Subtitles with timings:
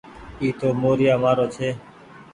[0.39, 1.69] اي تو موريآ مآرو ڇي۔